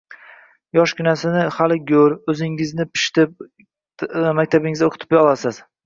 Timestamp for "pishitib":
2.97-3.39